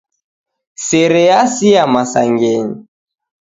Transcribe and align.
Sere 0.85 1.21
yasia 1.29 1.83
masangenyi. 1.93 2.75